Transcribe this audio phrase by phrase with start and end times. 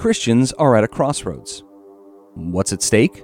[0.00, 1.62] Christians are at a crossroads.
[2.32, 3.22] What's at stake?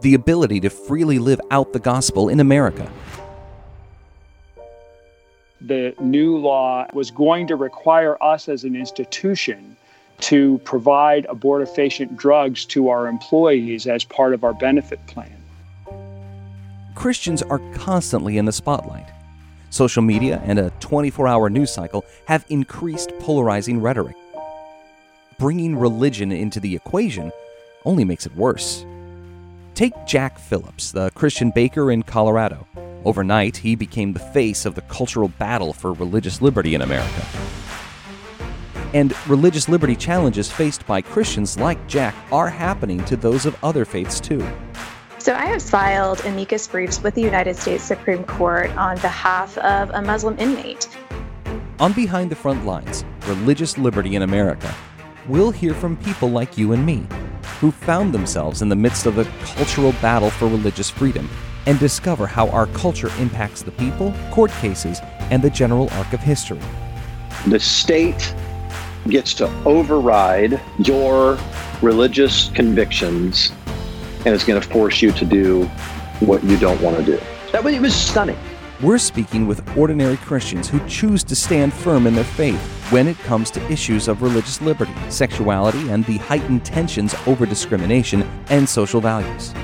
[0.00, 2.90] The ability to freely live out the gospel in America.
[5.60, 9.76] The new law was going to require us as an institution
[10.20, 15.36] to provide abortifacient drugs to our employees as part of our benefit plan.
[16.94, 19.10] Christians are constantly in the spotlight.
[19.68, 24.16] Social media and a 24 hour news cycle have increased polarizing rhetoric.
[25.38, 27.30] Bringing religion into the equation
[27.84, 28.86] only makes it worse.
[29.74, 32.66] Take Jack Phillips, the Christian baker in Colorado.
[33.04, 37.26] Overnight, he became the face of the cultural battle for religious liberty in America.
[38.94, 43.84] And religious liberty challenges faced by Christians like Jack are happening to those of other
[43.84, 44.42] faiths too.
[45.18, 49.90] So I have filed amicus briefs with the United States Supreme Court on behalf of
[49.90, 50.88] a Muslim inmate.
[51.78, 54.74] On Behind the Front Lines Religious Liberty in America,
[55.28, 57.06] we'll hear from people like you and me
[57.60, 61.28] who found themselves in the midst of a cultural battle for religious freedom
[61.66, 65.00] and discover how our culture impacts the people, court cases,
[65.30, 66.60] and the general arc of history.
[67.48, 68.34] The state
[69.08, 71.38] gets to override your
[71.82, 73.52] religious convictions
[74.24, 75.64] and is going to force you to do
[76.20, 77.20] what you don't want to do.
[77.52, 78.38] That was, it was stunning.
[78.80, 83.18] We're speaking with ordinary Christians who choose to stand firm in their faith when it
[83.18, 89.00] comes to issues of religious liberty, sexuality, and the heightened tensions over discrimination and social
[89.00, 89.54] values.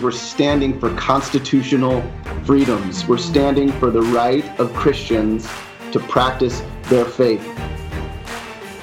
[0.00, 2.02] We're standing for constitutional
[2.44, 3.06] freedoms.
[3.06, 5.48] We're standing for the right of Christians
[5.92, 7.42] to practice their faith.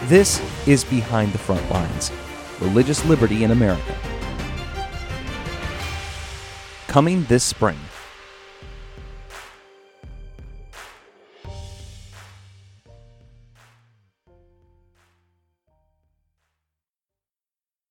[0.03, 2.11] This is Behind the Front Lines
[2.59, 3.95] Religious Liberty in America
[6.91, 7.79] coming this spring.